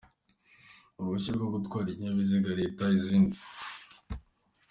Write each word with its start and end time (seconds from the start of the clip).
“Uruhushya 0.97 1.31
rwo 1.37 1.47
gutwara 1.55 1.87
ibinyabiziga, 1.89 2.49
leta 2.61 2.83
zindi” 3.03 3.39